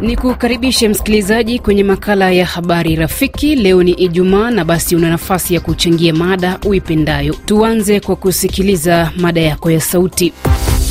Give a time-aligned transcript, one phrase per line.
[0.00, 3.56] Ni kukaribishe msikilizaji kwenye makala ya habari rafiki.
[3.56, 7.34] Leo ni Ijumaa na basi una nafasi ya kuchangia mada uipendayo.
[7.44, 10.32] Tuanze kwa kusikiliza mada yako ya sauti.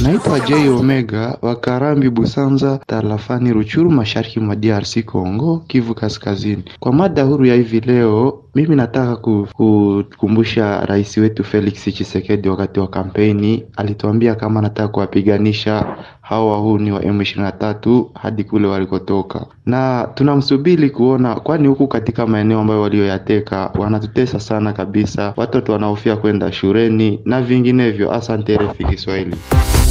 [0.04, 6.63] Naitwa J Omega wa Karambi Busanza, tarafani Ruchuru, mashariki mwa DRC Congo, Kivu Kaskazini.
[6.79, 12.87] Kwa mada huru ya hivi leo, mimi nataka kukumbusha rais wetu Felix Tshisekedi, wakati wa
[12.87, 21.36] kampeni alituambia kama anataka kuwapiganisha hao wahuni wa M23 hadi kule walikotoka, na tunamsubiri kuona,
[21.36, 28.13] kwani huku katika maeneo ambayo walioyateka wanatutesa sana kabisa, watoto wanahofia kwenda shuleni na vinginevyo.
[28.13, 29.35] Asante RFI Kiswahili.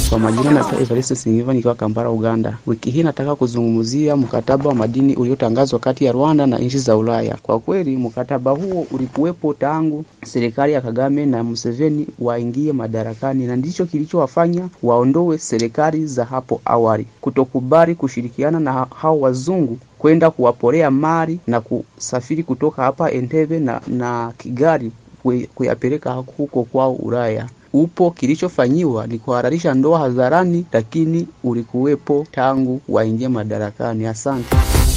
[0.09, 2.57] Kwa majina naitwa Evariste Singiva nikiwa Kampala, Uganda.
[2.67, 7.37] Wiki hii nataka kuzungumzia mkataba wa madini uliotangazwa kati ya Rwanda na nchi za Ulaya.
[7.43, 13.85] Kwa kweli mkataba huo ulikuwepo tangu serikali ya Kagame na Museveni waingie madarakani, na ndicho
[13.85, 21.61] kilichowafanya waondoe serikali za hapo awali kutokubali kushirikiana na hao wazungu kwenda kuwaporea mali na
[21.61, 24.91] kusafiri kutoka hapa Entebbe na, na Kigali
[25.55, 34.05] kuyapeleka huko kwao Ulaya upo kilichofanyiwa ni kuhalalisha ndoa hadharani, lakini ulikuwepo tangu waingie madarakani.
[34.05, 34.55] Asante.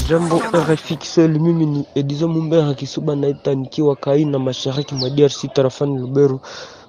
[0.09, 5.98] Jambo RFI Kiswahili, mimi ni Edizo Mumbera Kisuba naita nikiwa Kaina, mashariki mwa DRC tarafani
[5.98, 6.41] Lubero.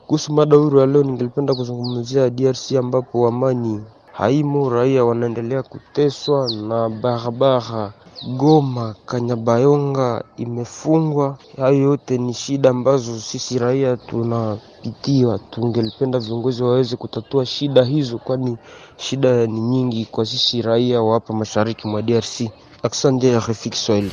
[0.08, 3.82] Kuhusu mada huru ya leo, ningelipenda kuzungumzia DRC ambapo amani
[4.14, 7.94] haimo, raia wanaendelea kuteswa na barabara
[8.38, 11.38] Goma Kanyabayonga imefungwa.
[11.58, 15.38] Hayo yote ni shida ambazo sisi raia tunapitia.
[15.50, 18.58] Tungelipenda viongozi waweze kutatua shida hizo, kwani
[18.98, 22.50] shida ni nyingi kwa sisi raia wa hapa mashariki mwa DRC.
[22.84, 24.12] Asante RFI Kiswahili.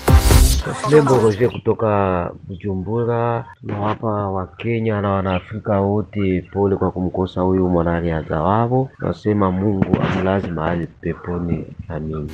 [0.91, 3.45] Lembo Roger kutoka Bujumbura.
[3.61, 8.89] Tunawapa Wakenya na Wanaafrika wote pole kwa kumkosa huyu mwanariadha wao.
[8.99, 11.65] Nasema Mungu amlaze mahali peponi.
[11.89, 12.31] Amin.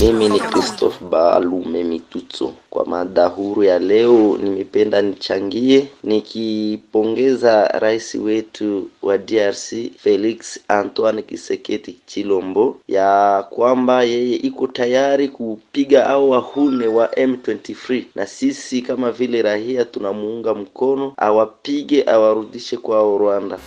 [0.00, 2.52] Mimi ni Christophe Baalume Mitutso.
[2.70, 11.96] Kwa mada huru ya leo, nimependa nichangie nikipongeza rais wetu wa DRC Felix Antoine Kiseketi
[12.06, 15.28] Chilombo ya kwamba yeye iko tayari
[15.70, 23.18] kupiga au wahune wa M23, na sisi kama vile raia tunamuunga mkono, awapige awarudishe kwao
[23.18, 23.58] Rwanda.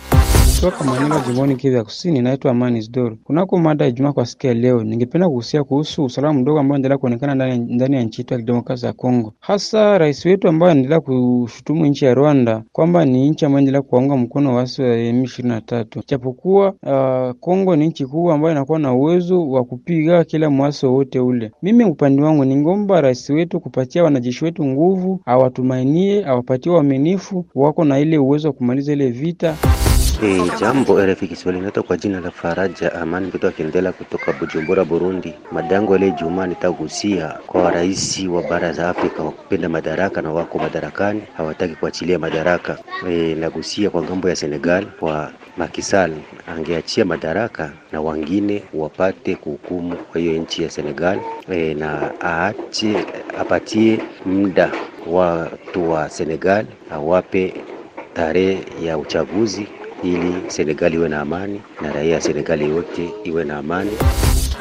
[0.60, 3.16] Toka Manyara jimboni Kivu ya Kusini, naitwa Amani Isdoro.
[3.24, 6.98] Kunako mada ya Ijumaa kwa siku ya leo, ningependa kuhusia kuhusu usalama mdogo ambao unaendelea
[6.98, 11.86] kuonekana ndani ya nchi yetu ya kidemokrasia ya Kongo, hasa rais wetu ambaye anaendelea kushutumu
[11.86, 17.36] nchi ya Rwanda kwamba ni nchi ambayo endelea kuwaunga mkono waasi wa M23, japokuwa uh,
[17.40, 21.50] Kongo ni nchi kubwa ambayo inakuwa na uwezo wa kupiga kila mwasi wowote ule.
[21.62, 27.98] Mimi upande wangu ningomba rais wetu kupatia wanajeshi wetu nguvu, awatumainie, awapatie uaminifu, wako na
[27.98, 29.56] ile uwezo wa kumaliza ile vita.
[30.20, 35.34] Hey, jambo RFI Kiswahili, inaitwa kwa jina la Faraja Amani mtoto akiendelea kutoka Bujumbura, Burundi.
[35.52, 40.58] Madango ile Ijumaa nitagusia kwa rais wa bara za Afrika wa kupenda madaraka na wako
[40.58, 42.78] madarakani hawataki kuachilia madaraka.
[43.10, 46.12] E, nagusia kwa ng'ambo ya Senegal kwa Macky Sall
[46.56, 51.18] angeachia madaraka na wengine wapate kuhukumu kwa hiyo nchi ya Senegal
[51.52, 52.96] e, na aache
[53.40, 54.70] apatie muda
[55.06, 57.54] watu wa Senegal awape
[58.14, 59.66] tarehe ya uchaguzi
[60.04, 63.90] ili Senegali iwe na amani na raia ya Senegali yote iwe na amani.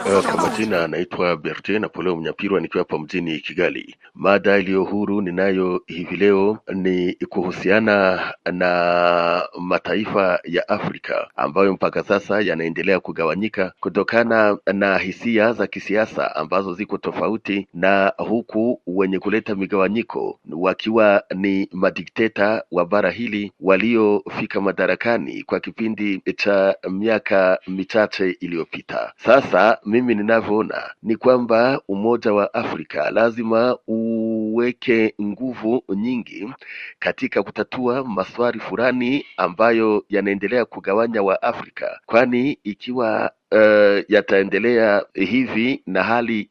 [0.05, 3.95] Uh, kwa majina anaitwa Bertin Napoleo Mnyapirwa nikiwa hapa mjini Kigali.
[4.15, 8.21] Mada iliyo huru ninayo hivi leo ni kuhusiana
[8.51, 16.73] na mataifa ya Afrika ambayo mpaka sasa yanaendelea kugawanyika kutokana na hisia za kisiasa ambazo
[16.73, 25.43] ziko tofauti, na huku wenye kuleta migawanyiko wakiwa ni madikteta wa bara hili waliofika madarakani
[25.43, 29.13] kwa kipindi cha miaka michache iliyopita.
[29.17, 36.53] Sasa mimi ninavyoona ni kwamba Umoja wa Afrika lazima uweke nguvu nyingi
[36.99, 46.03] katika kutatua maswali fulani ambayo yanaendelea kugawanya wa Afrika, kwani ikiwa Uh, yataendelea hivi na
[46.03, 46.49] hali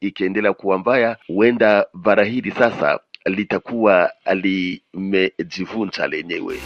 [0.00, 6.56] ikiendelea kuwa mbaya, huenda bara hili sasa litakuwa limejivunja lenyewe.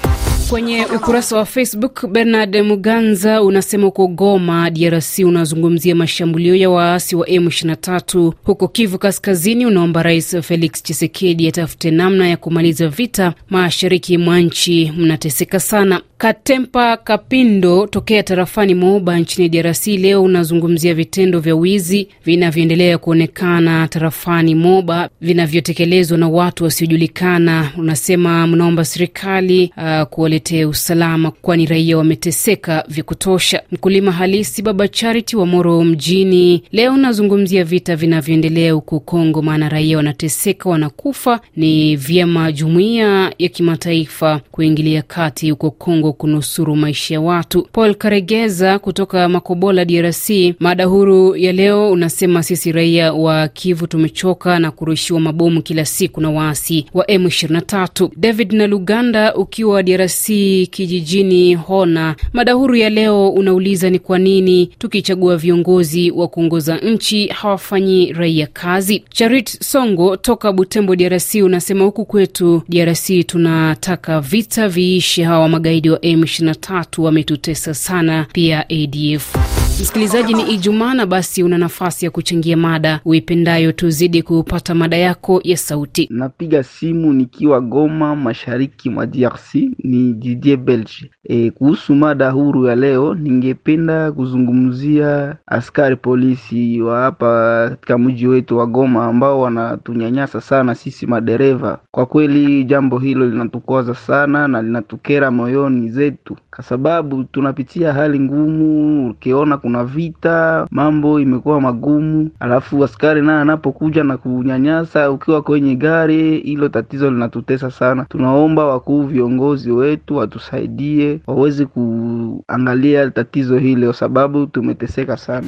[0.54, 7.26] Kwenye ukurasa wa Facebook, Bernard Muganza unasema uko Goma, DRC, unazungumzia mashambulio ya waasi wa
[7.26, 9.66] M23 huko Kivu Kaskazini.
[9.66, 16.00] Unaomba Rais Felix Tshisekedi atafute namna ya kumaliza vita mashariki mwa nchi, mnateseka sana.
[16.18, 24.54] Katempa Kapindo tokea tarafani Moba nchini DRC, leo unazungumzia vitendo vya wizi vinavyoendelea kuonekana tarafani
[24.54, 27.70] Moba vinavyotekelezwa na watu wasiojulikana.
[27.78, 30.02] Unasema mnaomba serikali uh,
[30.44, 33.62] tuletee usalama, kwani raia wameteseka vya kutosha.
[33.73, 39.96] Mkulima halisi Baba Charity wa Moro mjini leo nazungumzia vita vinavyoendelea huko Kongo, maana raia
[39.96, 41.41] wanateseka, wanakufa.
[41.56, 47.69] Ni vyema jumuiya ya kimataifa kuingilia kati huko Kongo kunusuru maisha ya watu.
[47.73, 50.31] Paul Karegeza kutoka Makobola, DRC.
[50.61, 56.20] Mada huru ya leo unasema sisi raia wa Kivu tumechoka na kurushiwa mabomu kila siku
[56.20, 58.08] na waasi wa M23.
[58.17, 60.24] David na Luganda ukiwa DRC
[60.71, 67.26] kijijini Hona, mada huru ya leo unauliza ni kwa nini tukichagua viongozi wa kuongoza nchi
[67.29, 69.05] hawafanyi raia kazi.
[69.11, 75.99] Charit Songo toka Butembo, DRC unasema huku kwetu DRC tunataka vita viishe, hawa magaidi wa
[75.99, 79.35] M23 wametutesa sana, pia ADF.
[79.81, 83.73] Msikilizaji, ni Ijumaa na basi una nafasi ya kuchangia mada uipendayo.
[83.73, 86.09] Tuzidi kupata mada yako ya sauti.
[86.11, 89.55] Napiga simu nikiwa Goma, mashariki mwa DRC.
[89.85, 91.11] Ni Didier Belge.
[91.25, 98.59] E, kuhusu mada huru ya leo, ningependa kuzungumzia askari polisi wa hapa katika mji wetu
[98.59, 101.79] wa Goma ambao wanatunyanyasa sana sisi madereva.
[101.91, 109.11] Kwa kweli jambo hilo linatukwaza sana na linatukera moyoni zetu, kwa sababu tunapitia hali ngumu.
[109.11, 116.38] Ukiona kuna vita, mambo imekuwa magumu, alafu askari naye anapokuja na kunyanyasa ukiwa kwenye gari,
[116.40, 118.05] hilo tatizo linatutesa sana.
[118.08, 125.46] Tunaomba wakuu viongozi wetu watusaidie, waweze kuangalia tatizo hili, kwa sababu tumeteseka sana.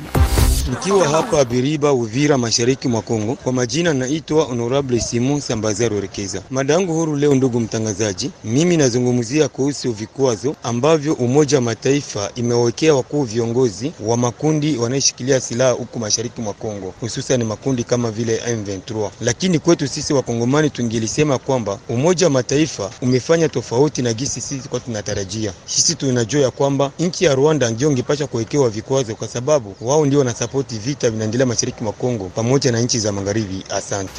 [0.70, 3.34] Nikiwa hapa Biriba, Uvira, mashariki mwa Kongo.
[3.34, 6.42] Kwa majina naitwa Honorable Simon Sambazaro Rekeza.
[6.50, 12.94] Mada yangu huru leo, ndugu mtangazaji, mimi nazungumzia kuhusu vikwazo ambavyo Umoja wa Mataifa imewekea
[12.94, 19.10] wakuu viongozi wa makundi wanayeshikilia silaha huku mashariki mwa Kongo, hususan makundi kama vile M23.
[19.20, 24.80] Lakini kwetu sisi Wakongomani tungelisema kwamba Umoja wa Mataifa umefanya tofauti na gisi sisi kwa
[24.80, 25.52] tunatarajia.
[25.66, 30.20] Sisi tunajua ya kwamba nchi ya Rwanda ndio ingepasha kuwekewa vikwazo kwa sababu wao ndio
[30.56, 33.64] wana vita vinaendelea mashariki mwa Kongo pamoja na nchi za magharibi.
[33.70, 34.12] Asante.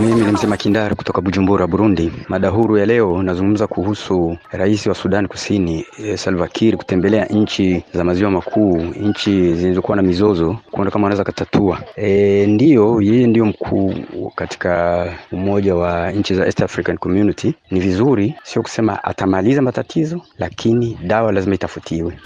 [0.00, 2.12] Mimi ni msema Kindari kutoka Bujumbura, Burundi.
[2.28, 7.84] Mada huru ya leo nazungumza kuhusu rais wa Sudan Kusini e, Salva Kiir kutembelea nchi
[7.94, 11.80] za maziwa makuu, nchi zilizokuwa na mizozo, kuona kama anaweza katatua.
[11.96, 13.94] E, ndiyo yeye ndiyo mkuu
[14.36, 17.54] katika umoja wa nchi za East African Community.
[17.70, 22.18] Ni vizuri, sio kusema atamaliza matatizo, lakini dawa lazima itafutiwe.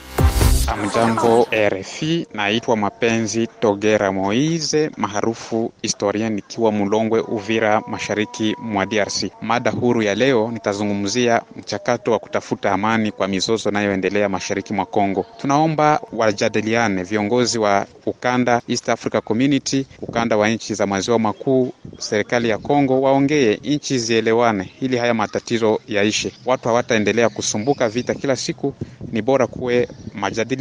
[0.73, 9.25] Amjambo RFI, naitwa Mapenzi Togera Moize maarufu historia, nikiwa Mulongwe, Uvira, mashariki mwa DRC.
[9.43, 15.27] Mada huru ya leo nitazungumzia mchakato wa kutafuta amani kwa mizozo inayoendelea mashariki mwa Kongo.
[15.41, 22.49] Tunaomba wajadiliane viongozi wa ukanda East Africa Community, ukanda wa nchi za maziwa makuu, serikali
[22.49, 26.33] ya Kongo waongee, nchi zielewane ili haya matatizo yaishe.
[26.47, 28.75] Watu hawataendelea kusumbuka vita kila siku,
[29.13, 30.58] ni bora kuwe majadiliano,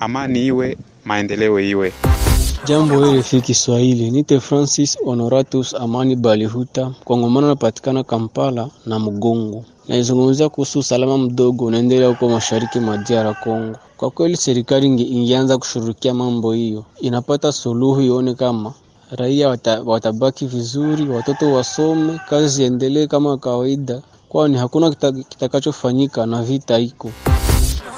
[0.00, 1.92] amani iwe, maendeleo iwe.
[2.66, 9.64] Jambo RFI Kiswahili, nite Francis Honoratus Amani Balihuta, Kongomana napatikana Kampala na Mgongo.
[9.88, 13.76] Naizungumzia kuhusu usalama mdogo unaendelea huko mashariki mwa DR Congo.
[13.96, 18.72] Kwa kweli serikali ingeanza kushughulikia mambo hiyo, inapata suluhu, ione kama
[19.10, 26.42] raia wata, watabaki vizuri, watoto wasome, kazi ziendelee kama kawaida, kwani hakuna kitakachofanyika kita na
[26.42, 27.10] vita iko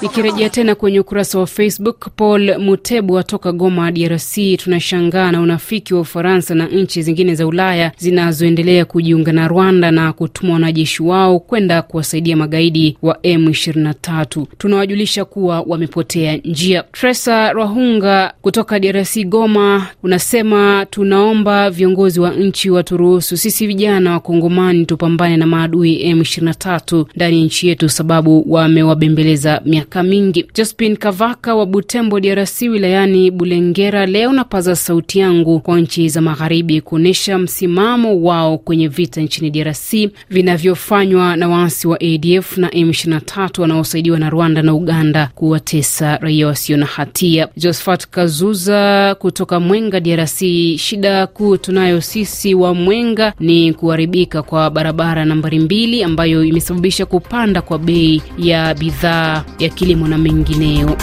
[0.01, 5.99] Nikirejea tena kwenye ukurasa wa Facebook, Paul Mutebu toka Goma, DRC, tunashangaa na unafiki wa
[6.01, 11.81] Ufaransa na nchi zingine za Ulaya zinazoendelea kujiunga na Rwanda na kutuma wanajeshi wao kwenda
[11.81, 14.45] kuwasaidia magaidi wa M23.
[14.57, 16.83] Tunawajulisha kuwa wamepotea njia.
[16.91, 24.85] Tresa Rahunga kutoka DRC, Goma, unasema tunaomba viongozi wa nchi waturuhusu sisi vijana wa Kongomani
[24.85, 30.45] tupambane na maadui M23 ndani ya nchi yetu, sababu wamewabembeleza miaka mingi.
[30.55, 36.81] Jospin Kavaka wa Butembo, DRC, wilayani Bulengera, leo napaza sauti yangu kwa nchi za magharibi
[36.81, 39.93] kuonyesha msimamo wao kwenye vita nchini DRC
[40.29, 46.77] vinavyofanywa na waasi wa ADF na M23 wanaosaidiwa na Rwanda na Uganda kuwatesa raia wasio
[46.77, 47.47] na hatia.
[47.57, 50.39] Josephat Kazuza kutoka Mwenga, DRC,
[50.77, 57.61] shida kuu tunayo sisi wa Mwenga ni kuharibika kwa barabara nambari mbili ambayo imesababisha kupanda
[57.61, 60.97] kwa bei ya bidhaa ya kilimo na mengineyo.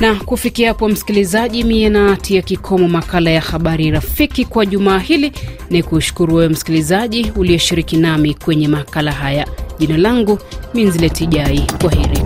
[0.00, 5.32] Na kufikia hapo, msikilizaji, mie natia kikomo makala ya habari rafiki kwa jumaa hili.
[5.70, 9.46] Ni kushukuru wewe msikilizaji uliyeshiriki nami kwenye makala haya.
[9.78, 10.38] Jina langu
[10.74, 12.18] Minzileti Jai, kwa heri.